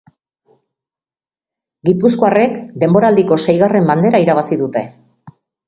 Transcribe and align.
Gipuzkoarrek 1.91 2.57
denboraldiko 2.87 3.41
seigarren 3.47 3.93
bandera 3.93 4.25
irabazi 4.27 4.61
dute. 4.67 4.87